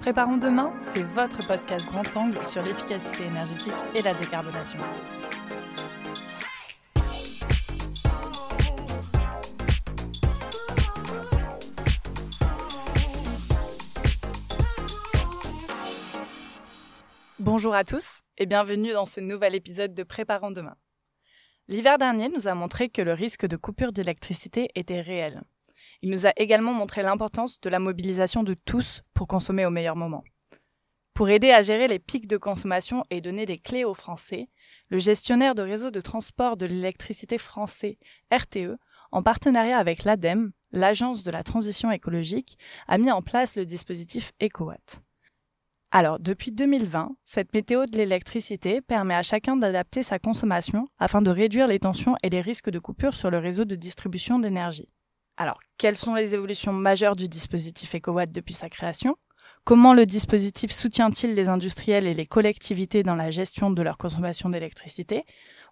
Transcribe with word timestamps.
Préparons 0.00 0.36
demain, 0.36 0.72
c'est 0.80 1.02
votre 1.02 1.46
podcast 1.46 1.86
grand 1.86 2.16
angle 2.16 2.44
sur 2.44 2.62
l'efficacité 2.62 3.24
énergétique 3.24 3.72
et 3.94 4.02
la 4.02 4.12
décarbonation. 4.14 4.78
Bonjour 17.38 17.74
à 17.74 17.84
tous 17.84 18.22
et 18.36 18.46
bienvenue 18.46 18.92
dans 18.92 19.06
ce 19.06 19.20
nouvel 19.20 19.54
épisode 19.54 19.94
de 19.94 20.02
Préparons 20.02 20.50
demain. 20.50 20.76
L'hiver 21.68 21.98
dernier 21.98 22.28
nous 22.28 22.46
a 22.46 22.54
montré 22.54 22.90
que 22.90 23.00
le 23.00 23.12
risque 23.14 23.46
de 23.46 23.56
coupure 23.56 23.92
d'électricité 23.92 24.68
était 24.74 25.00
réel. 25.00 25.42
Il 26.02 26.10
nous 26.10 26.26
a 26.26 26.32
également 26.36 26.72
montré 26.72 27.02
l'importance 27.02 27.60
de 27.60 27.68
la 27.70 27.78
mobilisation 27.78 28.42
de 28.42 28.54
tous 28.54 29.02
pour 29.14 29.26
consommer 29.26 29.66
au 29.66 29.70
meilleur 29.70 29.96
moment. 29.96 30.24
Pour 31.14 31.28
aider 31.28 31.52
à 31.52 31.62
gérer 31.62 31.86
les 31.86 32.00
pics 32.00 32.26
de 32.26 32.36
consommation 32.36 33.04
et 33.10 33.20
donner 33.20 33.46
des 33.46 33.58
clés 33.58 33.84
aux 33.84 33.94
Français, 33.94 34.48
le 34.88 34.98
gestionnaire 34.98 35.54
de 35.54 35.62
réseau 35.62 35.92
de 35.92 36.00
transport 36.00 36.56
de 36.56 36.66
l'électricité 36.66 37.38
français, 37.38 37.98
RTE, 38.32 38.76
en 39.12 39.22
partenariat 39.22 39.78
avec 39.78 40.02
l'ADEME, 40.02 40.50
l'Agence 40.72 41.22
de 41.22 41.30
la 41.30 41.44
transition 41.44 41.92
écologique, 41.92 42.58
a 42.88 42.98
mis 42.98 43.12
en 43.12 43.22
place 43.22 43.54
le 43.54 43.64
dispositif 43.64 44.32
EcoWatt. 44.42 45.02
Alors, 45.92 46.18
depuis 46.18 46.50
2020, 46.50 47.14
cette 47.24 47.54
météo 47.54 47.86
de 47.86 47.96
l'électricité 47.96 48.80
permet 48.80 49.14
à 49.14 49.22
chacun 49.22 49.54
d'adapter 49.54 50.02
sa 50.02 50.18
consommation 50.18 50.88
afin 50.98 51.22
de 51.22 51.30
réduire 51.30 51.68
les 51.68 51.78
tensions 51.78 52.16
et 52.24 52.30
les 52.30 52.40
risques 52.40 52.70
de 52.70 52.80
coupure 52.80 53.14
sur 53.14 53.30
le 53.30 53.38
réseau 53.38 53.64
de 53.64 53.76
distribution 53.76 54.40
d'énergie. 54.40 54.88
Alors, 55.36 55.58
quelles 55.78 55.96
sont 55.96 56.14
les 56.14 56.34
évolutions 56.34 56.72
majeures 56.72 57.16
du 57.16 57.28
dispositif 57.28 57.94
EcoWatt 57.94 58.30
depuis 58.30 58.54
sa 58.54 58.68
création? 58.68 59.16
Comment 59.64 59.94
le 59.94 60.06
dispositif 60.06 60.70
soutient-il 60.70 61.34
les 61.34 61.48
industriels 61.48 62.06
et 62.06 62.14
les 62.14 62.26
collectivités 62.26 63.02
dans 63.02 63.16
la 63.16 63.30
gestion 63.30 63.70
de 63.70 63.82
leur 63.82 63.96
consommation 63.96 64.48
d'électricité? 64.48 65.24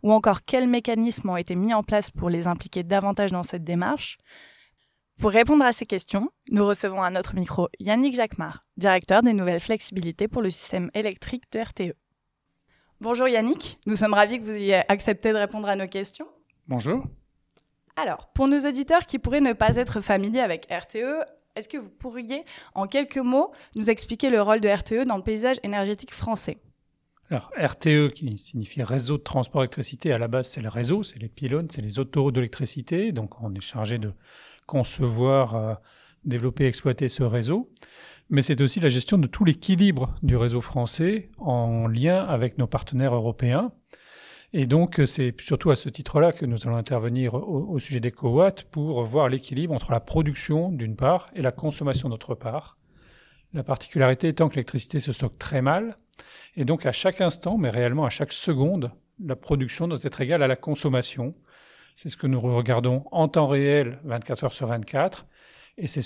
Ou 0.03 0.13
encore, 0.13 0.45
quels 0.45 0.67
mécanismes 0.67 1.31
ont 1.31 1.37
été 1.37 1.55
mis 1.55 1.75
en 1.75 1.83
place 1.83 2.11
pour 2.11 2.31
les 2.31 2.47
impliquer 2.47 2.83
davantage 2.83 3.31
dans 3.31 3.43
cette 3.43 3.65
démarche? 3.65 4.19
Pour 5.21 5.31
répondre 5.31 5.65
à 5.65 5.73
ces 5.73 5.87
questions, 5.87 6.31
nous 6.51 6.67
recevons 6.67 7.03
à 7.03 7.11
notre 7.11 7.37
micro 7.37 7.69
Yannick 7.79 8.17
Jacquemart, 8.17 8.61
directeur 8.77 9.23
des 9.23 9.35
nouvelles 9.35 9.61
flexibilités 9.61 10.27
pour 10.27 10.43
le 10.43 10.51
système 10.51 10.91
électrique 10.95 11.45
de 11.53 11.61
RTE. 11.61 11.95
Bonjour 13.01 13.29
Yannick, 13.29 13.79
nous 13.87 13.97
sommes 13.97 14.15
ravis 14.15 14.41
que 14.41 14.45
vous 14.45 14.57
ayez 14.57 14.91
accepté 14.91 15.33
de 15.33 15.39
répondre 15.39 15.69
à 15.69 15.77
nos 15.77 15.87
questions. 15.87 16.27
Bonjour. 16.67 17.05
Alors, 17.97 18.29
pour 18.35 18.49
nos 18.49 18.61
auditeurs 18.61 19.07
qui 19.07 19.19
pourraient 19.19 19.41
ne 19.41 19.53
pas 19.53 19.77
être 19.77 20.01
familiers 20.01 20.41
avec 20.41 20.67
RTE, 20.71 21.25
est-ce 21.55 21.69
que 21.69 21.77
vous 21.77 21.91
pourriez, 21.91 22.45
en 22.75 22.87
quelques 22.87 23.19
mots, 23.19 23.53
nous 23.77 23.91
expliquer 23.91 24.31
le 24.31 24.41
rôle 24.41 24.61
de 24.61 24.69
RTE 24.69 25.07
dans 25.07 25.17
le 25.17 25.23
paysage 25.23 25.57
énergétique 25.63 26.13
français? 26.13 26.59
Alors, 27.31 27.51
RTE, 27.57 28.13
qui 28.13 28.39
signifie 28.39 28.83
réseau 28.83 29.19
de 29.19 29.23
transport 29.23 29.61
d'électricité, 29.61 30.13
à 30.13 30.19
la 30.19 30.29
base, 30.29 30.49
c'est 30.49 30.61
le 30.61 30.69
réseau, 30.69 31.03
c'est 31.03 31.19
les 31.19 31.29
pylônes, 31.29 31.69
c'est 31.71 31.83
les 31.83 31.99
autoroutes 31.99 32.35
d'électricité. 32.35 33.13
Donc, 33.13 33.43
on 33.43 33.55
est 33.55 33.61
chargé 33.61 33.99
de 33.99 34.13
concevoir, 34.67 35.55
euh, 35.55 35.75
développer, 36.25 36.67
exploiter 36.67 37.09
ce 37.09 37.23
réseau. 37.23 37.71
Mais 38.31 38.43
c'est 38.43 38.61
aussi 38.63 38.81
la 38.81 38.89
gestion 38.89 39.19
de 39.19 39.27
tout 39.27 39.45
l'équilibre 39.45 40.15
du 40.23 40.37
réseau 40.37 40.63
français 40.63 41.31
en 41.39 41.87
lien 41.87 42.25
avec 42.25 42.57
nos 42.57 42.67
partenaires 42.67 43.15
européens. 43.15 43.73
Et 44.55 44.67
donc, 44.67 45.01
c'est 45.07 45.35
surtout 45.41 45.71
à 45.71 45.77
ce 45.77 45.89
titre-là 45.89 46.31
que 46.33 46.45
nous 46.45 46.67
allons 46.67 46.77
intervenir 46.77 47.35
au, 47.35 47.79
sujet 47.79 48.01
des 48.01 48.11
co-watts 48.11 48.65
pour 48.65 49.03
voir 49.05 49.31
l'équilibre 49.31 49.73
entre 49.73 49.93
la 49.93 50.01
production 50.01 50.71
d'une 50.71 50.95
part 50.95 51.31
et 51.35 51.41
la 51.41 51.53
consommation 51.53 52.11
d'autre 52.11 52.35
part. 52.35 52.77
La 53.55 53.63
particularité 53.63 54.29
étant 54.29 54.51
que 54.51 54.57
l'électricité 54.57 55.01
se 55.01 55.13
stocke 55.13 55.39
très 55.39 55.63
mal, 55.63 55.97
et 56.57 56.67
donc 56.67 56.85
à 56.85 56.93
chaque 56.93 57.23
instant, 57.23 57.57
mais 57.57 57.71
réellement 57.71 58.05
à 58.05 58.11
chaque 58.11 58.33
seconde, 58.33 58.93
la 59.25 59.37
production 59.37 59.89
doit 59.89 59.99
être 60.03 60.21
égale 60.21 60.43
à 60.43 60.49
la 60.49 60.57
consommation. 60.57 61.33
C'est 61.95 62.11
ce 62.11 62.17
que 62.19 62.27
nous 62.27 62.41
regardons 62.41 63.05
en 63.11 63.29
temps 63.29 63.47
réel, 63.47 64.01
24 64.05 64.45
heures 64.45 64.53
sur 64.53 64.67
24, 64.67 65.27
et 65.79 65.87
c'est 65.87 66.03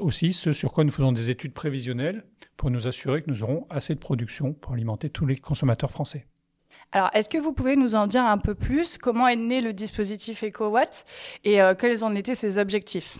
aussi 0.00 0.32
ce 0.32 0.52
sur 0.52 0.72
quoi 0.72 0.82
nous 0.82 0.90
faisons 0.90 1.12
des 1.12 1.30
études 1.30 1.54
prévisionnelles 1.54 2.24
pour 2.56 2.72
nous 2.72 2.88
assurer 2.88 3.22
que 3.22 3.30
nous 3.30 3.44
aurons 3.44 3.68
assez 3.70 3.94
de 3.94 4.00
production 4.00 4.52
pour 4.52 4.72
alimenter 4.72 5.10
tous 5.10 5.26
les 5.26 5.36
consommateurs 5.36 5.92
français. 5.92 6.26
Alors, 6.92 7.10
est-ce 7.12 7.28
que 7.28 7.38
vous 7.38 7.52
pouvez 7.52 7.76
nous 7.76 7.94
en 7.94 8.06
dire 8.06 8.24
un 8.24 8.38
peu 8.38 8.54
plus? 8.54 8.98
Comment 8.98 9.26
est 9.26 9.36
né 9.36 9.60
le 9.60 9.72
dispositif 9.72 10.44
EcoWatt? 10.44 11.04
Et 11.44 11.60
euh, 11.60 11.74
quels 11.74 12.04
en 12.04 12.14
étaient 12.14 12.34
ses 12.34 12.58
objectifs? 12.58 13.18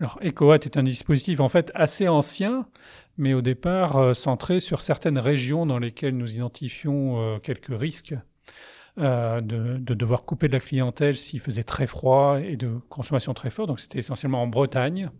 Alors, 0.00 0.18
EcoWatt 0.24 0.66
est 0.66 0.76
un 0.76 0.82
dispositif 0.82 1.38
en 1.40 1.48
fait 1.48 1.70
assez 1.74 2.08
ancien, 2.08 2.66
mais 3.16 3.32
au 3.32 3.42
départ 3.42 3.96
euh, 3.96 4.12
centré 4.12 4.58
sur 4.58 4.80
certaines 4.80 5.18
régions 5.18 5.66
dans 5.66 5.78
lesquelles 5.78 6.16
nous 6.16 6.34
identifions 6.34 7.20
euh, 7.20 7.38
quelques 7.38 7.78
risques 7.78 8.14
euh, 8.96 9.40
de, 9.40 9.78
de, 9.78 9.92
devoir 9.92 10.24
couper 10.24 10.46
de 10.46 10.52
la 10.52 10.60
clientèle 10.60 11.16
s'il 11.16 11.40
faisait 11.40 11.64
très 11.64 11.88
froid 11.88 12.38
et 12.40 12.56
de 12.56 12.78
consommation 12.88 13.34
très 13.34 13.50
forte. 13.50 13.66
Donc 13.66 13.80
c'était 13.80 13.98
essentiellement 13.98 14.40
en 14.40 14.46
Bretagne, 14.46 15.10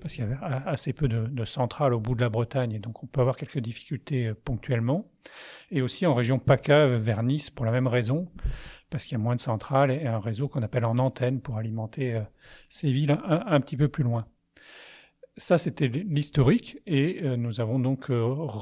parce 0.00 0.14
qu'il 0.14 0.22
y 0.22 0.26
avait 0.28 0.38
assez 0.40 0.92
peu 0.92 1.08
de, 1.08 1.26
de, 1.26 1.44
centrales 1.44 1.92
au 1.92 1.98
bout 1.98 2.14
de 2.14 2.20
la 2.20 2.28
Bretagne, 2.28 2.70
et 2.74 2.78
donc 2.78 3.02
on 3.02 3.08
peut 3.08 3.20
avoir 3.20 3.34
quelques 3.34 3.58
difficultés 3.58 4.28
euh, 4.28 4.34
ponctuellement. 4.44 5.10
Et 5.72 5.82
aussi 5.82 6.06
en 6.06 6.14
région 6.14 6.38
PACA 6.38 6.82
euh, 6.82 6.98
vers 6.98 7.24
Nice 7.24 7.50
pour 7.50 7.66
la 7.66 7.72
même 7.72 7.88
raison, 7.88 8.30
parce 8.90 9.04
qu'il 9.04 9.18
y 9.18 9.20
a 9.20 9.24
moins 9.24 9.34
de 9.34 9.40
centrales 9.40 9.90
et 9.90 10.06
un 10.06 10.20
réseau 10.20 10.46
qu'on 10.46 10.62
appelle 10.62 10.84
en 10.84 10.96
antenne 10.98 11.40
pour 11.40 11.56
alimenter 11.56 12.22
ces 12.68 12.92
villes 12.92 13.18
un, 13.24 13.60
petit 13.60 13.76
peu 13.76 13.88
plus 13.88 14.04
loin. 14.04 14.26
Ça, 15.36 15.58
c'était 15.58 15.88
l'historique, 15.88 16.78
et 16.86 17.20
nous 17.36 17.60
avons 17.60 17.80
donc 17.80 18.08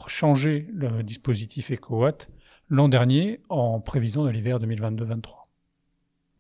changé 0.08 0.66
le 0.72 1.02
dispositif 1.02 1.70
EcoWatt 1.70 2.31
l'an 2.69 2.88
dernier 2.88 3.41
en 3.48 3.80
prévision 3.80 4.25
de 4.25 4.30
l'hiver 4.30 4.58
2022-2023. 4.60 5.44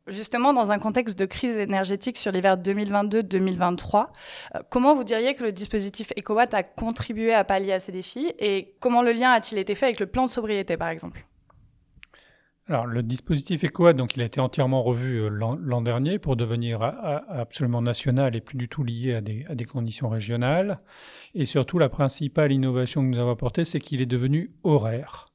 Justement, 0.06 0.52
dans 0.52 0.70
un 0.70 0.78
contexte 0.78 1.18
de 1.18 1.24
crise 1.24 1.56
énergétique 1.56 2.18
sur 2.18 2.30
l'hiver 2.30 2.58
2022-2023, 2.58 4.06
euh, 4.54 4.60
comment 4.68 4.94
vous 4.94 5.04
diriez 5.04 5.34
que 5.34 5.44
le 5.44 5.52
dispositif 5.52 6.12
EcoWatt 6.18 6.52
a 6.52 6.62
contribué 6.62 7.32
à 7.32 7.42
pallier 7.42 7.72
à 7.72 7.80
ces 7.80 7.90
défis 7.90 8.34
et 8.38 8.74
comment 8.80 9.00
le 9.00 9.12
lien 9.12 9.30
a-t-il 9.30 9.58
été 9.58 9.74
fait 9.74 9.86
avec 9.86 10.00
le 10.00 10.06
plan 10.06 10.26
de 10.26 10.30
sobriété, 10.30 10.76
par 10.76 10.88
exemple? 10.90 11.24
Alors, 12.68 12.84
le 12.84 13.02
dispositif 13.02 13.64
EcoWatt, 13.64 13.96
donc, 13.96 14.14
il 14.16 14.22
a 14.22 14.26
été 14.26 14.40
entièrement 14.40 14.82
revu 14.82 15.22
euh, 15.22 15.28
l'an 15.30 15.80
dernier 15.80 16.18
pour 16.18 16.36
devenir 16.36 16.82
absolument 16.82 17.80
national 17.80 18.36
et 18.36 18.42
plus 18.42 18.58
du 18.58 18.68
tout 18.68 18.84
lié 18.84 19.14
à 19.14 19.20
des, 19.22 19.46
à 19.48 19.54
des 19.54 19.64
conditions 19.64 20.10
régionales. 20.10 20.78
Et 21.34 21.46
surtout, 21.46 21.78
la 21.78 21.88
principale 21.88 22.52
innovation 22.52 23.00
que 23.00 23.06
nous 23.06 23.18
avons 23.18 23.30
apportée, 23.30 23.64
c'est 23.64 23.80
qu'il 23.80 24.02
est 24.02 24.06
devenu 24.06 24.50
horaire. 24.64 25.26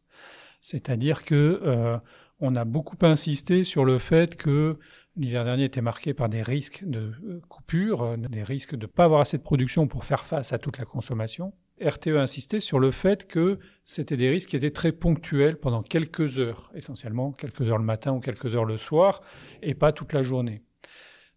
C'est-à-dire 0.61 1.23
que 1.23 1.61
euh, 1.63 1.97
on 2.39 2.55
a 2.55 2.65
beaucoup 2.65 2.97
insisté 3.01 3.63
sur 3.63 3.85
le 3.85 3.99
fait 3.99 4.35
que 4.35 4.77
l'hiver 5.15 5.43
dernier 5.43 5.65
était 5.65 5.81
marqué 5.81 6.13
par 6.13 6.29
des 6.29 6.41
risques 6.41 6.83
de 6.85 7.11
euh, 7.23 7.41
coupure, 7.47 8.01
euh, 8.03 8.17
des 8.17 8.43
risques 8.43 8.75
de 8.75 8.85
ne 8.85 8.91
pas 8.91 9.05
avoir 9.05 9.21
assez 9.21 9.37
de 9.37 9.43
production 9.43 9.87
pour 9.87 10.05
faire 10.05 10.23
face 10.23 10.53
à 10.53 10.57
toute 10.57 10.77
la 10.77 10.85
consommation. 10.85 11.53
RTE 11.81 12.17
a 12.17 12.21
insisté 12.21 12.59
sur 12.59 12.79
le 12.79 12.91
fait 12.91 13.25
que 13.25 13.59
c'était 13.85 14.17
des 14.17 14.29
risques 14.29 14.49
qui 14.49 14.57
étaient 14.57 14.71
très 14.71 14.91
ponctuels 14.91 15.57
pendant 15.57 15.81
quelques 15.81 16.39
heures, 16.39 16.71
essentiellement 16.75 17.31
quelques 17.31 17.69
heures 17.69 17.77
le 17.77 17.85
matin 17.85 18.13
ou 18.13 18.19
quelques 18.19 18.53
heures 18.55 18.65
le 18.65 18.77
soir, 18.77 19.21
et 19.61 19.75
pas 19.75 19.93
toute 19.93 20.11
la 20.13 20.23
journée. 20.23 20.61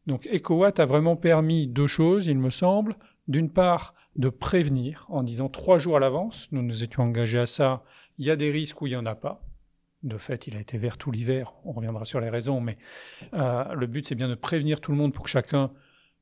Donc 0.06 0.26
EcoWatt 0.26 0.80
a 0.80 0.84
vraiment 0.84 1.14
permis 1.16 1.68
deux 1.68 1.86
choses, 1.86 2.26
il 2.26 2.38
me 2.38 2.50
semble. 2.50 2.96
D'une 3.28 3.52
part, 3.52 3.94
de 4.16 4.28
prévenir 4.28 5.06
en 5.08 5.22
disant 5.22 5.48
trois 5.48 5.78
jours 5.78 5.96
à 5.96 6.00
l'avance, 6.00 6.48
nous 6.50 6.62
nous 6.62 6.82
étions 6.82 7.04
engagés 7.04 7.38
à 7.38 7.46
ça, 7.46 7.84
il 8.18 8.26
y 8.26 8.30
a 8.30 8.36
des 8.36 8.50
risques 8.50 8.80
où 8.80 8.86
il 8.86 8.90
n'y 8.90 8.96
en 8.96 9.06
a 9.06 9.14
pas. 9.14 9.42
De 10.02 10.18
fait, 10.18 10.48
il 10.48 10.56
a 10.56 10.60
été 10.60 10.78
vert 10.78 10.98
tout 10.98 11.12
l'hiver, 11.12 11.54
on 11.64 11.72
reviendra 11.72 12.04
sur 12.04 12.20
les 12.20 12.28
raisons, 12.28 12.60
mais 12.60 12.76
euh, 13.34 13.72
le 13.74 13.86
but 13.86 14.06
c'est 14.06 14.16
bien 14.16 14.28
de 14.28 14.34
prévenir 14.34 14.80
tout 14.80 14.90
le 14.90 14.98
monde 14.98 15.12
pour 15.12 15.24
que 15.24 15.30
chacun 15.30 15.70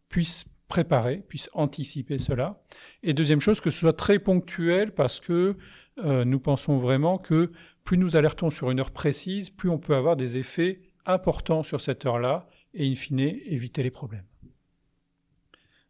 puisse 0.09 0.45
préparer, 0.69 1.25
puisse 1.29 1.49
anticiper 1.55 2.19
cela. 2.19 2.63
Et 3.03 3.15
deuxième 3.15 3.41
chose, 3.41 3.61
que 3.61 3.71
ce 3.71 3.79
soit 3.79 3.97
très 3.97 4.19
ponctuel 4.19 4.93
parce 4.93 5.19
que 5.19 5.57
euh, 5.99 6.25
nous 6.25 6.41
pensons 6.41 6.77
vraiment 6.77 7.19
que 7.19 7.53
plus 7.85 7.97
nous 7.97 8.17
alertons 8.17 8.51
sur 8.51 8.71
une 8.71 8.81
heure 8.81 8.93
précise, 8.93 9.51
plus 9.51 9.71
on 9.71 9.79
peut 9.79 9.95
avoir 9.95 10.17
des 10.17 10.37
effets 10.37 10.83
importants 11.07 11.63
sur 11.63 11.81
cette 11.81 12.07
heure-là 12.07 12.49
et 12.75 12.87
in 12.89 12.95
fine 12.95 13.21
éviter 13.21 13.83
les 13.83 13.91
problèmes. 13.91 14.25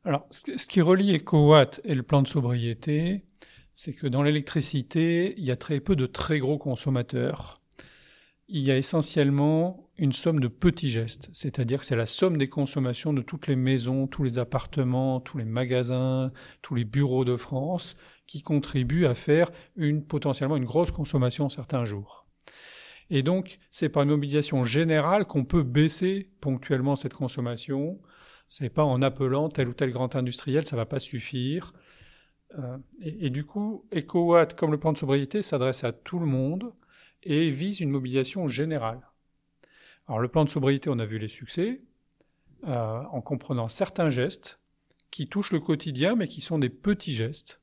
Alors, 0.04 0.26
ce 0.30 0.66
qui 0.66 0.80
relie 0.80 1.14
EcoWatt 1.14 1.80
et 1.84 1.94
le 1.94 2.02
plan 2.02 2.22
de 2.22 2.28
sobriété, 2.28 3.26
c'est 3.82 3.94
que 3.94 4.06
dans 4.06 4.22
l'électricité, 4.22 5.32
il 5.38 5.44
y 5.44 5.50
a 5.50 5.56
très 5.56 5.80
peu 5.80 5.96
de 5.96 6.04
très 6.04 6.38
gros 6.38 6.58
consommateurs. 6.58 7.62
Il 8.46 8.60
y 8.60 8.70
a 8.70 8.76
essentiellement 8.76 9.88
une 9.96 10.12
somme 10.12 10.38
de 10.38 10.48
petits 10.48 10.90
gestes, 10.90 11.30
c'est-à-dire 11.32 11.80
que 11.80 11.86
c'est 11.86 11.96
la 11.96 12.04
somme 12.04 12.36
des 12.36 12.50
consommations 12.50 13.14
de 13.14 13.22
toutes 13.22 13.46
les 13.46 13.56
maisons, 13.56 14.06
tous 14.06 14.22
les 14.22 14.38
appartements, 14.38 15.18
tous 15.20 15.38
les 15.38 15.46
magasins, 15.46 16.30
tous 16.60 16.74
les 16.74 16.84
bureaux 16.84 17.24
de 17.24 17.36
France 17.36 17.96
qui 18.26 18.42
contribuent 18.42 19.06
à 19.06 19.14
faire 19.14 19.50
une 19.76 20.04
potentiellement 20.04 20.58
une 20.58 20.66
grosse 20.66 20.90
consommation 20.90 21.48
certains 21.48 21.86
jours. 21.86 22.26
Et 23.08 23.22
donc, 23.22 23.60
c'est 23.70 23.88
par 23.88 24.02
une 24.02 24.10
mobilisation 24.10 24.62
générale 24.62 25.24
qu'on 25.24 25.46
peut 25.46 25.62
baisser 25.62 26.28
ponctuellement 26.42 26.96
cette 26.96 27.14
consommation 27.14 27.98
c'est 28.50 28.68
pas 28.68 28.84
en 28.84 29.00
appelant 29.00 29.48
tel 29.48 29.68
ou 29.68 29.72
tel 29.72 29.92
grand 29.92 30.16
industriel, 30.16 30.66
ça 30.66 30.74
va 30.74 30.84
pas 30.84 30.98
suffire. 30.98 31.72
Euh, 32.58 32.78
et, 33.00 33.30
du 33.30 33.44
coup, 33.44 33.84
EcoWatt, 33.94 34.54
comme 34.54 34.72
le 34.72 34.78
plan 34.78 34.92
de 34.92 34.98
sobriété, 34.98 35.42
s'adresse 35.42 35.84
à 35.84 35.92
tout 35.92 36.18
le 36.18 36.26
monde 36.26 36.72
et 37.22 37.50
vise 37.50 37.80
une 37.80 37.90
mobilisation 37.90 38.48
générale. 38.48 39.00
Alors 40.08 40.20
le 40.20 40.28
plan 40.28 40.44
de 40.44 40.50
sobriété, 40.50 40.90
on 40.90 40.98
a 40.98 41.04
vu 41.04 41.18
les 41.18 41.28
succès, 41.28 41.82
euh, 42.66 43.02
en 43.10 43.20
comprenant 43.20 43.68
certains 43.68 44.10
gestes 44.10 44.58
qui 45.10 45.28
touchent 45.28 45.52
le 45.52 45.60
quotidien, 45.60 46.16
mais 46.16 46.28
qui 46.28 46.40
sont 46.40 46.58
des 46.58 46.68
petits 46.68 47.12
gestes. 47.12 47.60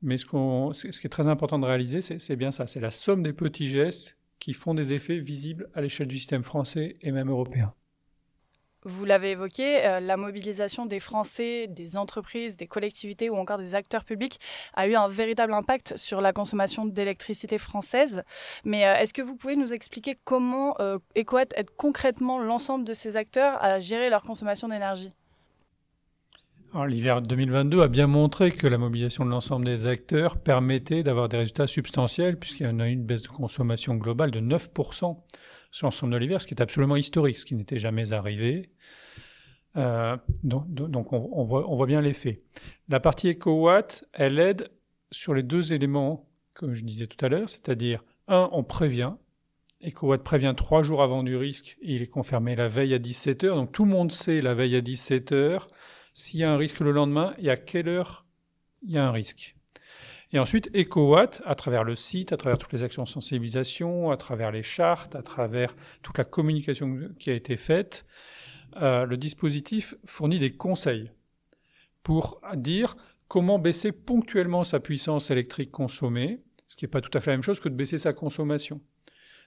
Mais 0.00 0.16
ce, 0.16 0.26
qu'on, 0.26 0.72
ce 0.72 0.88
qui 0.88 1.06
est 1.06 1.10
très 1.10 1.28
important 1.28 1.58
de 1.58 1.66
réaliser, 1.66 2.00
c'est 2.00 2.36
bien 2.36 2.52
ça, 2.52 2.66
c'est 2.66 2.80
la 2.80 2.90
somme 2.90 3.22
des 3.22 3.32
petits 3.32 3.68
gestes 3.68 4.16
qui 4.38 4.52
font 4.52 4.74
des 4.74 4.92
effets 4.92 5.18
visibles 5.18 5.68
à 5.74 5.80
l'échelle 5.80 6.06
du 6.06 6.18
système 6.18 6.44
français 6.44 6.96
et 7.00 7.10
même 7.10 7.30
européen. 7.30 7.74
Vous 8.88 9.04
l'avez 9.04 9.32
évoqué, 9.32 9.84
euh, 9.84 10.00
la 10.00 10.16
mobilisation 10.16 10.86
des 10.86 10.98
Français, 10.98 11.66
des 11.68 11.98
entreprises, 11.98 12.56
des 12.56 12.66
collectivités 12.66 13.28
ou 13.28 13.36
encore 13.36 13.58
des 13.58 13.74
acteurs 13.74 14.02
publics 14.02 14.40
a 14.72 14.88
eu 14.88 14.94
un 14.94 15.08
véritable 15.08 15.52
impact 15.52 15.98
sur 15.98 16.22
la 16.22 16.32
consommation 16.32 16.86
d'électricité 16.86 17.58
française. 17.58 18.22
Mais 18.64 18.86
euh, 18.86 18.94
est-ce 18.94 19.12
que 19.12 19.20
vous 19.20 19.36
pouvez 19.36 19.56
nous 19.56 19.74
expliquer 19.74 20.16
comment 20.24 20.74
euh, 20.80 20.98
aide 21.14 21.68
concrètement 21.76 22.38
l'ensemble 22.38 22.86
de 22.86 22.94
ces 22.94 23.16
acteurs 23.16 23.62
à 23.62 23.78
gérer 23.78 24.08
leur 24.08 24.22
consommation 24.22 24.68
d'énergie? 24.68 25.12
L'hiver 26.86 27.20
2022 27.20 27.82
a 27.82 27.88
bien 27.88 28.06
montré 28.06 28.52
que 28.52 28.66
la 28.66 28.78
mobilisation 28.78 29.26
de 29.26 29.30
l'ensemble 29.30 29.66
des 29.66 29.86
acteurs 29.86 30.38
permettait 30.38 31.02
d'avoir 31.02 31.28
des 31.28 31.36
résultats 31.36 31.66
substantiels, 31.66 32.38
puisqu'il 32.38 32.64
y 32.64 32.68
en 32.68 32.80
a 32.80 32.88
eu 32.88 32.92
une 32.92 33.04
baisse 33.04 33.22
de 33.22 33.28
consommation 33.28 33.96
globale 33.96 34.30
de 34.30 34.40
9% 34.40 35.16
sur 35.70 35.86
l'ensemble 35.86 36.12
de 36.12 36.18
l'hiver, 36.18 36.40
ce 36.40 36.46
qui 36.46 36.54
est 36.54 36.62
absolument 36.62 36.96
historique, 36.96 37.38
ce 37.38 37.44
qui 37.44 37.54
n'était 37.54 37.78
jamais 37.78 38.12
arrivé. 38.12 38.70
Euh, 39.76 40.16
donc, 40.42 41.12
on, 41.12 41.44
voit, 41.44 41.86
bien 41.86 42.00
l'effet. 42.00 42.38
La 42.88 43.00
partie 43.00 43.30
EcoWatt, 43.30 44.04
elle 44.12 44.38
aide 44.38 44.70
sur 45.10 45.34
les 45.34 45.42
deux 45.42 45.72
éléments 45.72 46.28
que 46.54 46.74
je 46.74 46.84
disais 46.84 47.06
tout 47.06 47.22
à 47.24 47.28
l'heure, 47.28 47.48
c'est-à-dire, 47.48 48.04
un, 48.26 48.48
on 48.52 48.64
prévient. 48.64 49.12
EcoWatt 49.84 50.24
prévient 50.24 50.54
trois 50.56 50.82
jours 50.82 51.02
avant 51.02 51.22
du 51.22 51.36
risque 51.36 51.76
et 51.80 51.94
il 51.94 52.02
est 52.02 52.08
confirmé 52.08 52.56
la 52.56 52.66
veille 52.66 52.94
à 52.94 52.98
17 52.98 53.44
heures. 53.44 53.56
Donc 53.56 53.70
tout 53.70 53.84
le 53.84 53.90
monde 53.90 54.10
sait 54.10 54.40
la 54.40 54.54
veille 54.54 54.74
à 54.74 54.80
17 54.80 55.32
heures 55.32 55.68
s'il 56.14 56.40
y 56.40 56.44
a 56.44 56.52
un 56.52 56.56
risque 56.56 56.80
le 56.80 56.90
lendemain 56.90 57.34
et 57.38 57.48
à 57.48 57.56
quelle 57.56 57.88
heure 57.88 58.26
il 58.82 58.90
y 58.90 58.98
a 58.98 59.06
un 59.06 59.12
risque. 59.12 59.57
Et 60.32 60.38
ensuite, 60.38 60.70
EcoWatt, 60.76 61.40
à 61.46 61.54
travers 61.54 61.84
le 61.84 61.96
site, 61.96 62.32
à 62.32 62.36
travers 62.36 62.58
toutes 62.58 62.72
les 62.72 62.82
actions 62.82 63.04
de 63.04 63.08
sensibilisation, 63.08 64.10
à 64.10 64.16
travers 64.16 64.52
les 64.52 64.62
chartes, 64.62 65.14
à 65.14 65.22
travers 65.22 65.74
toute 66.02 66.18
la 66.18 66.24
communication 66.24 67.00
qui 67.18 67.30
a 67.30 67.34
été 67.34 67.56
faite, 67.56 68.04
euh, 68.76 69.06
le 69.06 69.16
dispositif 69.16 69.94
fournit 70.04 70.38
des 70.38 70.50
conseils 70.50 71.10
pour 72.02 72.40
dire 72.54 72.96
comment 73.26 73.58
baisser 73.58 73.92
ponctuellement 73.92 74.64
sa 74.64 74.80
puissance 74.80 75.30
électrique 75.30 75.70
consommée, 75.70 76.40
ce 76.66 76.76
qui 76.76 76.84
n'est 76.84 76.90
pas 76.90 77.00
tout 77.00 77.16
à 77.16 77.20
fait 77.20 77.30
la 77.30 77.36
même 77.36 77.42
chose 77.42 77.60
que 77.60 77.68
de 77.68 77.74
baisser 77.74 77.98
sa 77.98 78.12
consommation. 78.12 78.80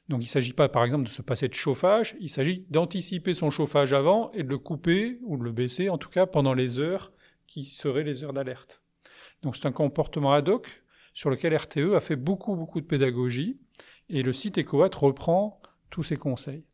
Donc 0.09 0.21
il 0.21 0.25
ne 0.25 0.29
s'agit 0.29 0.53
pas 0.53 0.67
par 0.67 0.83
exemple 0.83 1.03
de 1.03 1.09
se 1.09 1.21
passer 1.21 1.47
de 1.47 1.53
chauffage, 1.53 2.15
il 2.19 2.29
s'agit 2.29 2.65
d'anticiper 2.69 3.35
son 3.35 3.51
chauffage 3.51 3.93
avant 3.93 4.31
et 4.31 4.43
de 4.43 4.49
le 4.49 4.57
couper 4.57 5.19
ou 5.23 5.37
de 5.37 5.43
le 5.43 5.51
baisser 5.51 5.89
en 5.89 5.97
tout 5.97 6.09
cas 6.09 6.25
pendant 6.25 6.53
les 6.53 6.79
heures 6.79 7.11
qui 7.45 7.65
seraient 7.65 8.03
les 8.03 8.23
heures 8.23 8.33
d'alerte. 8.33 8.80
Donc 9.43 9.55
c'est 9.55 9.67
un 9.67 9.71
comportement 9.71 10.33
ad 10.33 10.49
hoc 10.49 10.83
sur 11.13 11.29
lequel 11.29 11.55
RTE 11.55 11.95
a 11.95 11.99
fait 11.99 12.15
beaucoup, 12.15 12.55
beaucoup 12.55 12.79
de 12.79 12.85
pédagogie 12.85 13.59
et 14.09 14.23
le 14.23 14.33
site 14.33 14.57
EcoWatt 14.57 14.93
reprend 14.95 15.61
tous 15.89 16.03
ces 16.03 16.17
conseils. 16.17 16.65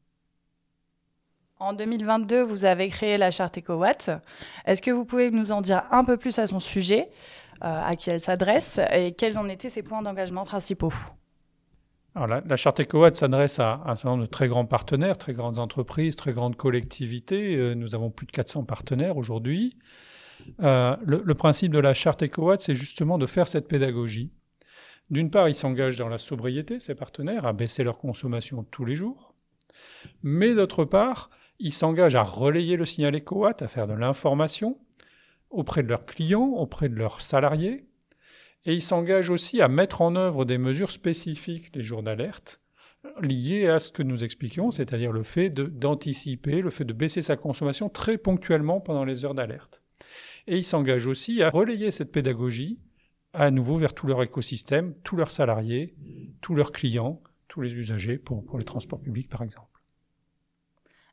En 1.60 1.74
2022, 1.74 2.44
vous 2.44 2.66
avez 2.66 2.88
créé 2.88 3.18
la 3.18 3.32
charte 3.32 3.58
EcoWatt. 3.58 4.12
Est-ce 4.66 4.82
que 4.82 4.92
vous 4.92 5.06
pouvez 5.06 5.32
nous 5.32 5.52
en 5.52 5.62
dire 5.62 5.84
un 5.90 6.04
peu 6.04 6.18
plus 6.18 6.38
à 6.38 6.46
son 6.46 6.60
sujet, 6.60 7.10
euh, 7.64 7.82
à 7.84 7.96
qui 7.96 8.12
elle 8.12 8.22
s'adresse 8.22 8.80
et 8.92 9.14
quels 9.14 9.40
en 9.40 9.50
étaient 9.50 9.70
ses 9.70 9.82
points 9.82 10.04
d'engagement 10.04 10.46
principaux? 10.46 10.94
Alors 12.14 12.28
la, 12.28 12.42
la, 12.42 12.56
charte 12.56 12.80
EcoWatt 12.80 13.16
s'adresse 13.16 13.60
à, 13.60 13.82
un 13.86 13.96
certain 13.96 14.10
nombre 14.10 14.24
de 14.24 14.30
très 14.30 14.48
grands 14.48 14.66
partenaires, 14.66 15.18
très 15.18 15.34
grandes 15.34 15.58
entreprises, 15.58 16.16
très 16.16 16.34
grandes 16.34 16.56
collectivités. 16.56 17.56
Euh, 17.56 17.74
nous 17.74 17.96
avons 17.96 18.12
plus 18.12 18.28
de 18.28 18.32
400 18.32 18.64
partenaires 18.64 19.18
aujourd'hui. 19.18 19.78
Euh, 20.62 20.96
le, 21.04 21.34
principe 21.34 21.72
de 21.72 21.80
la 21.80 21.94
charte 21.94 22.24
EcoWatt, 22.24 22.62
c'est 22.62 22.76
justement 22.76 23.18
de 23.18 23.26
faire 23.26 23.48
cette 23.48 23.68
pédagogie. 23.68 24.32
D'une 25.10 25.32
part, 25.32 25.48
ils 25.48 25.56
s'engagent 25.56 25.98
dans 25.98 26.10
la 26.10 26.18
sobriété, 26.18 26.80
ces 26.80 26.96
partenaires, 26.96 27.46
à 27.46 27.54
baisser 27.54 27.84
leur 27.84 27.98
consommation 27.98 28.64
tous 28.72 28.86
les 28.86 28.96
jours. 28.96 29.34
Mais 30.24 30.54
d'autre 30.54 30.86
part, 30.86 31.30
ils 31.60 31.74
s'engagent 31.74 32.16
à 32.16 32.24
relayer 32.24 32.76
le 32.76 32.86
signal 32.86 33.16
EcoWatt, 33.16 33.62
à 33.62 33.68
faire 33.68 33.88
de 33.88 33.94
l'information 33.94 34.78
auprès 35.50 35.84
de 35.84 35.88
leurs 35.88 36.06
clients, 36.06 36.54
auprès 36.56 36.90
de 36.90 36.96
leurs 36.96 37.22
salariés. 37.22 37.86
Et 38.66 38.74
ils 38.74 38.82
s'engagent 38.82 39.30
aussi 39.30 39.62
à 39.62 39.70
mettre 39.70 40.02
en 40.02 40.16
œuvre 40.16 40.44
des 40.44 40.58
mesures 40.58 40.92
spécifiques 40.92 41.74
les 41.74 41.84
jours 41.84 42.04
d'alerte 42.04 42.60
liées 43.22 43.68
à 43.68 43.80
ce 43.80 43.92
que 43.92 44.04
nous 44.04 44.24
expliquions, 44.24 44.72
c'est-à-dire 44.72 45.12
le 45.12 45.24
fait 45.24 45.50
d'anticiper, 45.50 46.62
le 46.62 46.70
fait 46.70 46.86
de 46.86 46.94
baisser 46.94 47.22
sa 47.22 47.36
consommation 47.36 47.90
très 47.90 48.18
ponctuellement 48.18 48.80
pendant 48.80 49.06
les 49.06 49.26
heures 49.26 49.34
d'alerte. 49.34 49.82
Et 50.48 50.58
ils 50.58 50.64
s'engagent 50.64 51.08
aussi 51.08 51.44
à 51.44 51.50
relayer 51.50 51.92
cette 51.92 52.12
pédagogie 52.12 52.80
à 53.34 53.52
nouveau 53.52 53.78
vers 53.78 53.94
tout 53.94 54.08
leur 54.08 54.24
écosystème, 54.24 54.96
tous 55.04 55.16
leurs 55.16 55.32
salariés, 55.32 55.94
tous 56.42 56.56
leurs 56.56 56.72
clients, 56.72 57.22
tous 57.48 57.62
les 57.62 57.74
usagers 57.74 58.18
pour, 58.18 58.58
les 58.58 58.66
transports 58.66 59.00
publics 59.00 59.30
par 59.30 59.44
exemple. 59.44 59.66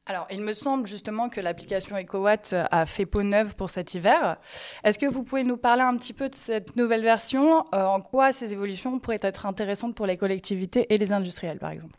Alors, 0.07 0.27
il 0.31 0.43
me 0.43 0.53
semble 0.53 0.87
justement 0.87 1.31
que 1.31 1.41
l'application 1.41 1.97
EcoWatt 1.97 2.55
a 2.71 2.85
fait 2.85 3.07
peau 3.07 3.23
neuve 3.23 3.57
pour 3.57 3.71
cet 3.71 3.95
hiver. 3.95 4.39
Est-ce 4.85 4.99
que 4.99 5.07
vous 5.07 5.25
pouvez 5.25 5.45
nous 5.45 5.57
parler 5.57 5.81
un 5.81 5.97
petit 5.97 6.13
peu 6.13 6.29
de 6.29 6.35
cette 6.35 6.77
nouvelle 6.77 7.03
version? 7.03 7.65
Euh, 7.75 7.85
En 7.85 8.03
quoi 8.03 8.35
ces 8.35 8.53
évolutions 8.53 8.99
pourraient 8.99 9.19
être 9.23 9.47
intéressantes 9.47 9.95
pour 9.95 10.05
les 10.05 10.19
collectivités 10.19 10.93
et 10.93 10.99
les 10.99 11.13
industriels, 11.13 11.59
par 11.59 11.71
exemple? 11.71 11.99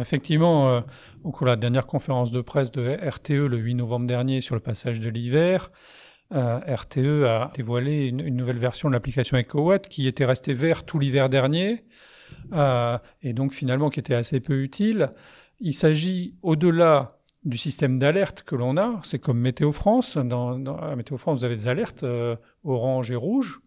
Effectivement, 0.00 0.68
euh, 0.68 0.80
au 1.22 1.30
cours 1.30 1.46
de 1.46 1.50
la 1.50 1.56
dernière 1.56 1.86
conférence 1.86 2.30
de 2.30 2.40
presse 2.40 2.72
de 2.72 2.96
RTE 3.02 3.48
le 3.48 3.56
8 3.56 3.74
novembre 3.74 4.06
dernier 4.06 4.40
sur 4.40 4.54
le 4.54 4.60
passage 4.60 5.00
de 5.00 5.08
l'hiver, 5.08 5.70
euh, 6.32 6.58
RTE 6.66 7.24
a 7.26 7.52
dévoilé 7.54 8.06
une, 8.06 8.34
nouvelle 8.34 8.58
version 8.58 8.88
de 8.88 8.94
l'application 8.94 9.36
EcoWatt 9.36 9.88
qui 9.88 10.08
était 10.08 10.24
restée 10.24 10.54
verte 10.54 10.86
tout 10.86 10.98
l'hiver 10.98 11.28
dernier 11.28 11.84
euh, 12.52 12.98
et 13.22 13.32
donc 13.34 13.52
finalement 13.52 13.90
qui 13.90 14.00
était 14.00 14.14
assez 14.14 14.40
peu 14.40 14.62
utile. 14.62 15.10
Il 15.60 15.74
s'agit 15.74 16.34
au-delà 16.42 17.08
du 17.44 17.58
système 17.58 17.98
d'alerte 17.98 18.42
que 18.42 18.56
l'on 18.56 18.76
a, 18.78 19.00
c'est 19.04 19.18
comme 19.18 19.38
Météo 19.38 19.70
France. 19.70 20.16
Dans, 20.16 20.58
Météo 20.96 21.18
France, 21.18 21.40
vous 21.40 21.44
avez 21.44 21.56
des 21.56 21.68
alertes 21.68 22.02
euh, 22.02 22.36
orange 22.64 23.10
et 23.10 23.16
rouge 23.16 23.60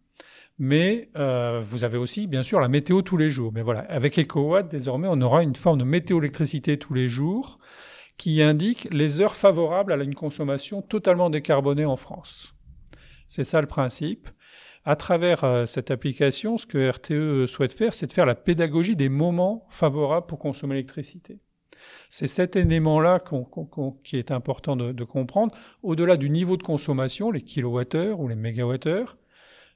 mais 0.59 1.09
euh, 1.15 1.61
vous 1.63 1.83
avez 1.83 1.97
aussi, 1.97 2.27
bien 2.27 2.43
sûr, 2.43 2.59
la 2.59 2.67
météo 2.67 3.01
tous 3.01 3.17
les 3.17 3.29
jours. 3.29 3.51
Mais 3.53 3.61
voilà, 3.61 3.81
avec 3.89 4.17
EcoWatt, 4.17 4.67
désormais, 4.67 5.07
on 5.09 5.21
aura 5.21 5.43
une 5.43 5.55
forme 5.55 5.79
de 5.79 5.83
météo-électricité 5.83 6.77
tous 6.77 6.93
les 6.93 7.09
jours 7.09 7.59
qui 8.17 8.41
indique 8.41 8.87
les 8.91 9.21
heures 9.21 9.35
favorables 9.35 9.93
à 9.93 10.03
une 10.03 10.15
consommation 10.15 10.81
totalement 10.81 11.29
décarbonée 11.29 11.85
en 11.85 11.97
France. 11.97 12.55
C'est 13.27 13.43
ça 13.43 13.61
le 13.61 13.67
principe. 13.67 14.29
À 14.83 14.95
travers 14.95 15.43
euh, 15.43 15.65
cette 15.65 15.91
application, 15.91 16.57
ce 16.57 16.65
que 16.65 16.89
RTE 16.89 17.45
souhaite 17.47 17.73
faire, 17.73 17.93
c'est 17.93 18.07
de 18.07 18.11
faire 18.11 18.25
la 18.25 18.35
pédagogie 18.35 18.95
des 18.95 19.09
moments 19.09 19.67
favorables 19.69 20.25
pour 20.25 20.39
consommer 20.39 20.75
l'électricité. 20.75 21.39
C'est 22.09 22.27
cet 22.27 22.55
élément-là 22.55 23.19
qu 23.19 23.35
qui 24.03 24.17
est 24.17 24.31
important 24.31 24.75
de, 24.75 24.91
de 24.91 25.03
comprendre. 25.03 25.55
Au-delà 25.83 26.17
du 26.17 26.29
niveau 26.29 26.57
de 26.57 26.63
consommation, 26.63 27.29
les 27.29 27.41
kilowattheures 27.41 28.19
ou 28.19 28.27
les 28.27 28.35
mégawattheures, 28.35 29.17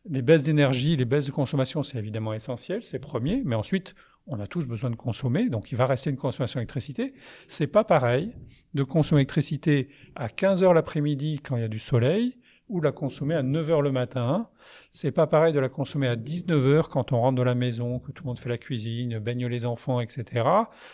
les 0.09 0.21
baisses 0.21 0.43
d'énergie, 0.43 0.95
les 0.95 1.05
baisses 1.05 1.27
de 1.27 1.31
consommation, 1.31 1.83
c'est 1.83 1.97
évidemment 1.97 2.33
essentiel, 2.33 2.83
c'est 2.83 2.99
premier, 2.99 3.41
mais 3.45 3.55
ensuite, 3.55 3.95
on 4.27 4.39
a 4.39 4.47
tous 4.47 4.65
besoin 4.65 4.89
de 4.89 4.95
consommer, 4.95 5.49
donc 5.49 5.71
il 5.71 5.75
va 5.77 5.85
rester 5.85 6.09
une 6.09 6.17
consommation 6.17 6.59
d'électricité. 6.59 7.13
C'est 7.47 7.67
pas 7.67 7.83
pareil 7.83 8.33
de 8.73 8.83
consommer 8.83 9.19
l'électricité 9.19 9.89
à 10.15 10.29
15 10.29 10.63
heures 10.63 10.73
l'après-midi 10.73 11.41
quand 11.43 11.55
il 11.55 11.61
y 11.61 11.65
a 11.65 11.67
du 11.67 11.79
soleil, 11.79 12.37
ou 12.69 12.79
la 12.79 12.93
consommer 12.93 13.35
à 13.35 13.43
9 13.43 13.69
heures 13.69 13.81
le 13.81 13.91
matin. 13.91 14.49
C'est 14.91 15.11
pas 15.11 15.27
pareil 15.27 15.53
de 15.53 15.59
la 15.59 15.67
consommer 15.67 16.07
à 16.07 16.15
19 16.15 16.67
heures 16.67 16.89
quand 16.89 17.11
on 17.11 17.19
rentre 17.19 17.35
dans 17.35 17.43
la 17.43 17.55
maison, 17.55 17.99
que 17.99 18.11
tout 18.13 18.23
le 18.23 18.27
monde 18.27 18.39
fait 18.39 18.47
la 18.47 18.57
cuisine, 18.57 19.19
baigne 19.19 19.45
les 19.47 19.65
enfants, 19.65 19.99
etc. 19.99 20.45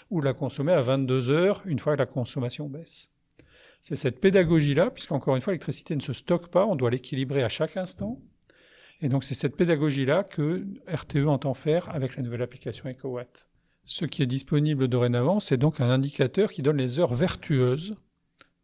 Ou 0.09 0.19
de 0.19 0.25
la 0.25 0.33
consommer 0.33 0.71
à 0.71 0.81
22 0.81 1.29
heures 1.29 1.61
une 1.65 1.77
fois 1.77 1.93
que 1.93 1.99
la 1.99 2.07
consommation 2.07 2.67
baisse. 2.67 3.11
C'est 3.83 3.95
cette 3.95 4.19
pédagogie-là, 4.19 4.89
puisqu'encore 4.89 5.35
une 5.35 5.41
fois, 5.41 5.53
l'électricité 5.53 5.95
ne 5.95 6.01
se 6.01 6.13
stocke 6.13 6.47
pas, 6.47 6.65
on 6.65 6.75
doit 6.75 6.89
l'équilibrer 6.89 7.43
à 7.43 7.49
chaque 7.49 7.77
instant. 7.77 8.19
Et 9.01 9.09
donc 9.09 9.23
c'est 9.23 9.35
cette 9.35 9.55
pédagogie-là 9.55 10.23
que 10.23 10.65
RTE 10.87 11.27
entend 11.27 11.53
faire 11.53 11.93
avec 11.93 12.15
la 12.15 12.23
nouvelle 12.23 12.41
application 12.41 12.89
EcoWatt. 12.89 13.47
Ce 13.85 14.05
qui 14.05 14.21
est 14.21 14.27
disponible 14.27 14.87
dorénavant, 14.87 15.39
c'est 15.39 15.57
donc 15.57 15.79
un 15.79 15.89
indicateur 15.89 16.51
qui 16.51 16.61
donne 16.61 16.77
les 16.77 16.99
heures 16.99 17.13
vertueuses 17.13 17.95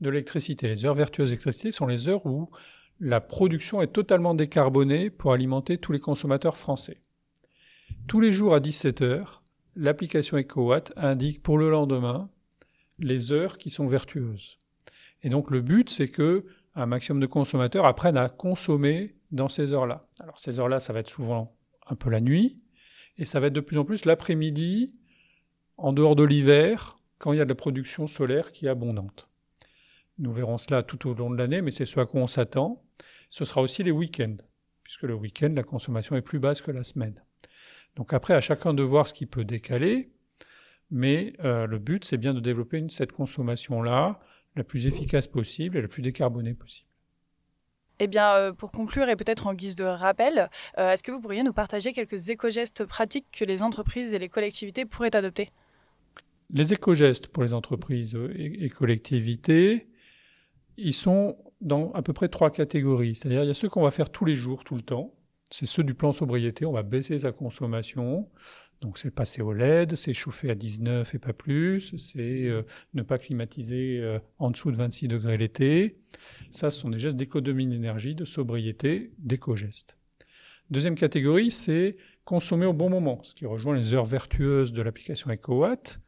de 0.01 0.09
l'électricité. 0.09 0.67
Les 0.67 0.85
heures 0.85 0.95
vertueuses 0.95 1.29
d'électricité 1.29 1.71
sont 1.71 1.87
les 1.87 2.09
heures 2.09 2.25
où 2.25 2.49
la 2.99 3.21
production 3.21 3.81
est 3.81 3.93
totalement 3.93 4.33
décarbonée 4.33 5.09
pour 5.09 5.33
alimenter 5.33 5.77
tous 5.77 5.91
les 5.91 5.99
consommateurs 5.99 6.57
français. 6.57 6.97
Tous 8.07 8.19
les 8.19 8.31
jours 8.31 8.53
à 8.53 8.59
17 8.59 9.01
heures, 9.01 9.43
l'application 9.75 10.37
EcoWatt 10.37 10.93
indique 10.97 11.41
pour 11.41 11.57
le 11.57 11.69
lendemain 11.69 12.29
les 12.99 13.31
heures 13.31 13.57
qui 13.57 13.69
sont 13.69 13.87
vertueuses. 13.87 14.57
Et 15.21 15.29
donc 15.29 15.51
le 15.51 15.61
but, 15.61 15.89
c'est 15.89 16.09
que 16.09 16.45
un 16.75 16.85
maximum 16.85 17.21
de 17.21 17.27
consommateurs 17.27 17.85
apprennent 17.85 18.17
à 18.17 18.29
consommer 18.29 19.15
dans 19.33 19.49
ces 19.49 19.73
heures-là. 19.73 20.01
Alors 20.21 20.39
ces 20.39 20.59
heures-là, 20.59 20.79
ça 20.79 20.93
va 20.93 20.99
être 20.99 21.09
souvent 21.09 21.57
un 21.87 21.95
peu 21.95 22.09
la 22.09 22.21
nuit, 22.21 22.63
et 23.17 23.25
ça 23.25 23.39
va 23.39 23.47
être 23.47 23.53
de 23.53 23.59
plus 23.59 23.77
en 23.77 23.83
plus 23.83 24.05
l'après-midi, 24.05 24.95
en 25.77 25.91
dehors 25.91 26.15
de 26.15 26.23
l'hiver, 26.23 26.99
quand 27.17 27.33
il 27.33 27.37
y 27.37 27.41
a 27.41 27.45
de 27.45 27.49
la 27.49 27.55
production 27.55 28.07
solaire 28.07 28.51
qui 28.51 28.67
est 28.67 28.69
abondante. 28.69 29.27
Nous 30.19 30.31
verrons 30.31 30.57
cela 30.57 30.83
tout 30.83 31.09
au 31.09 31.13
long 31.13 31.31
de 31.31 31.37
l'année, 31.37 31.61
mais 31.61 31.71
c'est 31.71 31.85
ce 31.85 31.99
à 31.99 32.05
quoi 32.05 32.21
on 32.21 32.27
s'attend. 32.27 32.83
Ce 33.29 33.43
sera 33.45 33.61
aussi 33.61 33.83
les 33.83 33.91
week-ends, 33.91 34.37
puisque 34.83 35.03
le 35.03 35.15
week-end, 35.15 35.51
la 35.55 35.63
consommation 35.63 36.15
est 36.15 36.21
plus 36.21 36.39
basse 36.39 36.61
que 36.61 36.71
la 36.71 36.83
semaine. 36.83 37.15
Donc 37.95 38.13
après, 38.13 38.33
à 38.33 38.41
chacun 38.41 38.73
de 38.73 38.83
voir 38.83 39.07
ce 39.07 39.13
qui 39.13 39.25
peut 39.25 39.45
décaler, 39.45 40.11
mais 40.91 41.33
euh, 41.43 41.65
le 41.65 41.79
but, 41.79 42.05
c'est 42.05 42.17
bien 42.17 42.35
de 42.35 42.39
développer 42.39 42.85
cette 42.89 43.11
consommation-là 43.11 44.19
la 44.55 44.63
plus 44.63 44.85
efficace 44.85 45.25
possible 45.25 45.77
et 45.77 45.81
la 45.81 45.87
plus 45.87 46.03
décarbonée 46.03 46.53
possible. 46.53 46.89
Eh 48.03 48.07
bien, 48.07 48.33
euh, 48.33 48.51
pour 48.51 48.73
conclure 48.73 49.07
et 49.07 49.15
peut-être 49.15 49.47
en 49.47 49.53
guise 49.53 49.77
de 49.77 49.85
rappel, 49.85 50.49
euh, 50.77 50.91
est-ce 50.91 51.01
que 51.03 51.11
vous 51.13 51.21
pourriez 51.21 51.41
nous 51.41 51.53
partager 51.53 51.93
quelques 51.93 52.29
éco-gestes 52.29 52.83
pratiques 52.83 53.27
que 53.31 53.45
les 53.45 53.63
entreprises 53.63 54.13
et 54.13 54.19
les 54.19 54.27
collectivités 54.27 54.83
pourraient 54.83 55.15
adopter? 55.15 55.51
Les 56.49 56.73
éco-gestes 56.73 57.27
pour 57.27 57.43
les 57.43 57.53
entreprises 57.53 58.13
et, 58.35 58.65
et 58.65 58.69
collectivités, 58.69 59.87
ils 60.75 60.93
sont 60.93 61.37
dans 61.61 61.93
à 61.93 62.01
peu 62.01 62.11
près 62.11 62.27
trois 62.27 62.51
catégories. 62.51 63.15
C'est-à-dire, 63.15 63.43
il 63.43 63.47
y 63.47 63.51
a 63.51 63.53
ceux 63.53 63.69
qu'on 63.69 63.83
va 63.83 63.91
faire 63.91 64.09
tous 64.09 64.25
les 64.25 64.35
jours, 64.35 64.65
tout 64.65 64.75
le 64.75 64.81
temps. 64.81 65.13
C'est 65.53 65.67
ceux 65.67 65.83
du 65.83 65.93
plan 65.93 66.11
sobriété. 66.11 66.65
On 66.65 66.71
va 66.71 66.81
baisser 66.81 67.19
sa 67.19 67.31
consommation. 67.31 68.27
Donc, 68.81 68.97
c'est 68.97 69.11
passer 69.11 69.43
au 69.43 69.53
LED, 69.53 69.95
c'est 69.95 70.11
chauffer 70.11 70.49
à 70.49 70.55
19 70.55 71.13
et 71.13 71.19
pas 71.19 71.31
plus, 71.31 71.95
c'est 71.95 72.47
euh, 72.47 72.63
ne 72.95 73.03
pas 73.03 73.19
climatiser 73.19 73.99
euh, 73.99 74.17
en 74.39 74.49
dessous 74.49 74.71
de 74.71 74.77
26 74.77 75.09
degrés 75.09 75.37
l'été. 75.37 75.99
Ça, 76.49 76.71
ce 76.71 76.79
sont 76.79 76.89
des 76.89 76.97
gestes 76.97 77.17
d'économie 77.17 77.67
d'énergie, 77.67 78.15
de 78.15 78.25
sobriété, 78.25 79.11
d'éco-gestes. 79.19 79.95
Deuxième 80.71 80.95
catégorie, 80.95 81.51
c'est 81.51 81.97
consommer 82.25 82.65
au 82.65 82.73
bon 82.73 82.89
moment, 82.89 83.21
ce 83.21 83.35
qui 83.35 83.45
rejoint 83.45 83.75
les 83.75 83.93
heures 83.93 84.05
vertueuses 84.05 84.73
de 84.73 84.81
l'application 84.81 85.29
EcoWatt. 85.29 85.99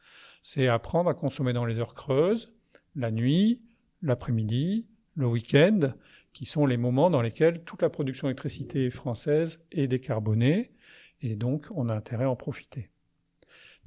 C'est 0.41 0.67
apprendre 0.67 1.11
à 1.11 1.13
consommer 1.13 1.53
dans 1.53 1.65
les 1.65 1.77
heures 1.77 1.93
creuses, 1.93 2.51
la 2.95 3.11
nuit, 3.11 3.61
l'après-midi, 4.01 4.87
le 5.13 5.27
week-end, 5.27 5.93
qui 6.35 6.45
sont 6.45 6.65
les 6.65 6.75
moments 6.75 7.09
dans 7.09 7.21
lesquels 7.21 7.63
toute 7.63 7.81
la 7.81 7.89
production 7.89 8.27
d'électricité 8.27 8.89
française 8.89 9.63
est 9.71 9.87
décarbonée, 9.87 10.73
et 11.21 11.35
donc 11.35 11.65
on 11.73 11.87
a 11.87 11.95
intérêt 11.95 12.25
à 12.25 12.29
en 12.29 12.35
profiter. 12.35 12.91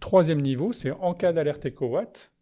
Troisième 0.01 0.41
niveau, 0.41 0.73
c'est 0.73 0.91
en 0.91 1.13
cas 1.13 1.33
d'alerte 1.33 1.67
éco-watt. 1.67 2.33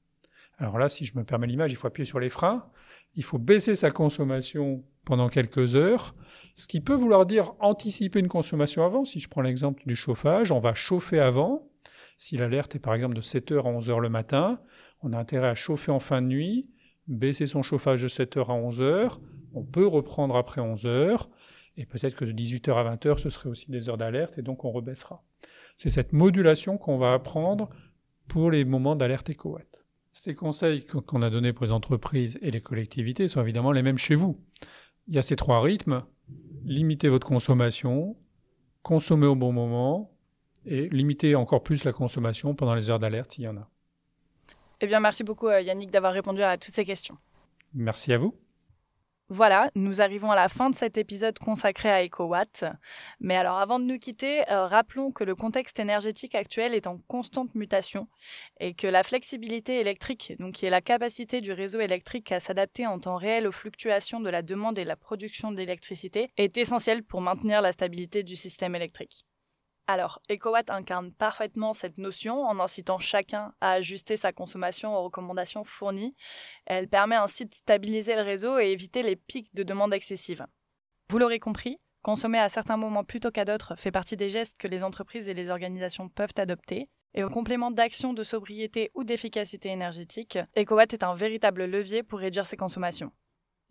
Alors 0.58 0.78
là, 0.78 0.88
si 0.88 1.04
je 1.04 1.18
me 1.18 1.24
permets 1.24 1.48
l'image, 1.48 1.72
il 1.72 1.74
faut 1.74 1.88
appuyer 1.88 2.06
sur 2.06 2.20
les 2.20 2.28
freins, 2.28 2.70
il 3.16 3.24
faut 3.24 3.38
baisser 3.38 3.74
sa 3.74 3.90
consommation 3.90 4.84
pendant 5.04 5.28
quelques 5.28 5.74
heures, 5.74 6.14
ce 6.54 6.68
qui 6.68 6.80
peut 6.80 6.94
vouloir 6.94 7.26
dire 7.26 7.54
anticiper 7.58 8.20
une 8.20 8.28
consommation 8.28 8.84
avant. 8.84 9.04
Si 9.04 9.18
je 9.18 9.28
prends 9.28 9.42
l'exemple 9.42 9.82
du 9.86 9.96
chauffage, 9.96 10.52
on 10.52 10.60
va 10.60 10.72
chauffer 10.72 11.18
avant. 11.18 11.68
Si 12.16 12.36
l'alerte 12.36 12.76
est 12.76 12.80
par 12.80 12.94
exemple 12.94 13.16
de 13.16 13.22
7h 13.22 13.58
à 13.58 13.72
11h 13.72 13.98
le 13.98 14.08
matin, 14.08 14.60
on 15.02 15.12
a 15.12 15.18
intérêt 15.18 15.48
à 15.48 15.56
chauffer 15.56 15.90
en 15.90 16.00
fin 16.00 16.22
de 16.22 16.28
nuit, 16.28 16.70
baisser 17.08 17.46
son 17.46 17.62
chauffage 17.62 18.02
de 18.02 18.08
7h 18.08 18.44
à 18.44 18.54
11h, 18.54 19.18
on 19.56 19.64
peut 19.64 19.86
reprendre 19.86 20.36
après 20.36 20.60
11h, 20.60 21.26
et 21.76 21.86
peut-être 21.86 22.14
que 22.14 22.24
de 22.24 22.32
18h 22.32 22.72
à 22.74 22.96
20h, 22.96 23.18
ce 23.18 23.30
serait 23.30 23.48
aussi 23.48 23.70
des 23.70 23.88
heures 23.88 23.96
d'alerte, 23.96 24.38
et 24.38 24.42
donc 24.42 24.64
on 24.64 24.70
rebaissera. 24.70 25.22
C'est 25.76 25.90
cette 25.90 26.12
modulation 26.12 26.78
qu'on 26.78 26.98
va 26.98 27.12
apprendre 27.12 27.68
pour 28.28 28.50
les 28.50 28.64
moments 28.64 28.96
d'alerte 28.96 29.30
éco-watt. 29.30 29.84
Ces 30.12 30.34
conseils 30.34 30.84
qu'on 30.84 31.20
a 31.22 31.28
donnés 31.28 31.52
pour 31.52 31.66
les 31.66 31.72
entreprises 31.72 32.38
et 32.40 32.50
les 32.50 32.62
collectivités 32.62 33.28
sont 33.28 33.42
évidemment 33.42 33.72
les 33.72 33.82
mêmes 33.82 33.98
chez 33.98 34.14
vous. 34.14 34.40
Il 35.08 35.14
y 35.14 35.18
a 35.18 35.22
ces 35.22 35.36
trois 35.36 35.60
rythmes. 35.60 36.02
Limitez 36.64 37.08
votre 37.08 37.26
consommation, 37.26 38.16
consommez 38.82 39.26
au 39.26 39.36
bon 39.36 39.52
moment, 39.52 40.16
et 40.64 40.88
limitez 40.88 41.34
encore 41.34 41.62
plus 41.62 41.84
la 41.84 41.92
consommation 41.92 42.54
pendant 42.54 42.74
les 42.74 42.90
heures 42.90 42.98
d'alerte 42.98 43.34
s'il 43.34 43.44
y 43.44 43.48
en 43.48 43.56
a. 43.56 43.68
Eh 44.80 44.86
bien, 44.86 45.00
merci 45.00 45.24
beaucoup 45.24 45.48
euh, 45.48 45.60
Yannick 45.60 45.90
d'avoir 45.90 46.12
répondu 46.12 46.42
à 46.42 46.58
toutes 46.58 46.74
ces 46.74 46.84
questions. 46.84 47.16
Merci 47.72 48.12
à 48.12 48.18
vous. 48.18 48.34
Voilà, 49.28 49.72
nous 49.74 50.00
arrivons 50.00 50.30
à 50.30 50.36
la 50.36 50.48
fin 50.48 50.70
de 50.70 50.76
cet 50.76 50.96
épisode 50.96 51.36
consacré 51.40 51.90
à 51.90 52.04
EcoWatt. 52.04 52.64
Mais 53.18 53.34
alors 53.34 53.58
avant 53.58 53.80
de 53.80 53.84
nous 53.84 53.98
quitter, 53.98 54.48
euh, 54.52 54.68
rappelons 54.68 55.10
que 55.10 55.24
le 55.24 55.34
contexte 55.34 55.80
énergétique 55.80 56.36
actuel 56.36 56.74
est 56.74 56.86
en 56.86 56.98
constante 57.08 57.52
mutation 57.56 58.06
et 58.60 58.74
que 58.74 58.86
la 58.86 59.02
flexibilité 59.02 59.80
électrique, 59.80 60.34
donc 60.38 60.54
qui 60.54 60.66
est 60.66 60.70
la 60.70 60.80
capacité 60.80 61.40
du 61.40 61.52
réseau 61.52 61.80
électrique 61.80 62.30
à 62.30 62.38
s'adapter 62.38 62.86
en 62.86 63.00
temps 63.00 63.16
réel 63.16 63.48
aux 63.48 63.52
fluctuations 63.52 64.20
de 64.20 64.30
la 64.30 64.42
demande 64.42 64.78
et 64.78 64.84
la 64.84 64.94
production 64.94 65.50
d'électricité, 65.50 66.30
est 66.36 66.56
essentielle 66.56 67.02
pour 67.02 67.20
maintenir 67.20 67.62
la 67.62 67.72
stabilité 67.72 68.22
du 68.22 68.36
système 68.36 68.76
électrique. 68.76 69.26
Alors, 69.88 70.20
EcoWatt 70.28 70.68
incarne 70.70 71.12
parfaitement 71.12 71.72
cette 71.72 71.96
notion 71.96 72.42
en 72.42 72.58
incitant 72.58 72.98
chacun 72.98 73.52
à 73.60 73.72
ajuster 73.72 74.16
sa 74.16 74.32
consommation 74.32 74.96
aux 74.96 75.04
recommandations 75.04 75.62
fournies. 75.62 76.16
Elle 76.66 76.88
permet 76.88 77.14
ainsi 77.14 77.46
de 77.46 77.54
stabiliser 77.54 78.16
le 78.16 78.22
réseau 78.22 78.58
et 78.58 78.72
éviter 78.72 79.02
les 79.02 79.14
pics 79.14 79.54
de 79.54 79.62
demande 79.62 79.94
excessive. 79.94 80.44
Vous 81.08 81.18
l'aurez 81.18 81.38
compris, 81.38 81.78
consommer 82.02 82.40
à 82.40 82.48
certains 82.48 82.76
moments 82.76 83.04
plutôt 83.04 83.30
qu'à 83.30 83.44
d'autres 83.44 83.76
fait 83.76 83.92
partie 83.92 84.16
des 84.16 84.28
gestes 84.28 84.58
que 84.58 84.66
les 84.66 84.82
entreprises 84.82 85.28
et 85.28 85.34
les 85.34 85.50
organisations 85.50 86.08
peuvent 86.08 86.34
adopter. 86.36 86.88
Et 87.14 87.22
au 87.22 87.30
complément 87.30 87.70
d'actions 87.70 88.12
de 88.12 88.24
sobriété 88.24 88.90
ou 88.94 89.04
d'efficacité 89.04 89.68
énergétique, 89.68 90.38
EcoWatt 90.58 90.92
est 90.94 91.04
un 91.04 91.14
véritable 91.14 91.64
levier 91.64 92.02
pour 92.02 92.18
réduire 92.18 92.44
ses 92.44 92.56
consommations. 92.56 93.12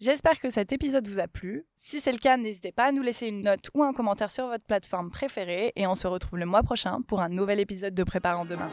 J'espère 0.06 0.40
que 0.40 0.52
cet 0.52 0.72
épisode 0.72 1.08
vous 1.08 1.18
a 1.18 1.28
plu. 1.28 1.66
Si 1.76 2.00
c'est 2.00 2.12
le 2.12 2.20
cas, 2.20 2.38
n'hésitez 2.38 2.72
pas 2.72 2.90
à 2.90 2.92
nous 2.92 3.02
laisser 3.02 3.26
une 3.26 3.42
note 3.42 3.72
ou 3.74 3.82
un 3.82 3.92
commentaire 3.92 4.30
sur 4.30 4.46
votre 4.46 4.64
plateforme 4.64 5.10
préférée 5.10 5.74
et 5.76 5.88
on 5.88 5.96
se 5.96 6.06
retrouve 6.06 6.38
le 6.38 6.46
mois 6.46 6.62
prochain 6.62 7.00
pour 7.08 7.22
un 7.22 7.30
nouvel 7.30 7.60
épisode 7.60 7.96
de 7.96 8.04
Préparant 8.04 8.46
demain. 8.46 8.70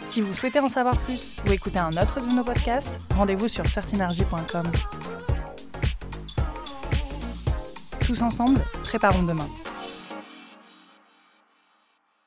Si 0.00 0.20
vous 0.20 0.34
souhaitez 0.34 0.58
en 0.58 0.68
savoir 0.68 0.98
plus 1.02 1.36
ou 1.46 1.52
écouter 1.52 1.78
un 1.78 1.92
autre 1.92 2.20
de 2.20 2.34
nos 2.34 2.42
podcasts, 2.42 2.98
rendez-vous 3.14 3.46
sur 3.46 3.66
certinergie.com. 3.66 4.66
Tous 8.04 8.20
ensemble, 8.20 8.58
préparons 8.82 9.22
demain. 9.22 9.46